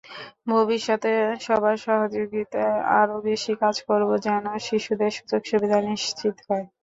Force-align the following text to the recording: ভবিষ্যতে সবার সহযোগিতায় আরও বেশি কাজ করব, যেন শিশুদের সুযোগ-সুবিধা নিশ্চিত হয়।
ভবিষ্যতে 0.47 1.11
সবার 1.41 1.75
সহযোগিতায় 1.85 2.71
আরও 2.99 3.15
বেশি 3.27 3.53
কাজ 3.61 3.75
করব, 3.87 4.09
যেন 4.25 4.35
শিশুদের 4.59 5.11
সুযোগ-সুবিধা 5.17 5.77
নিশ্চিত 5.89 6.35
হয়। 6.47 6.65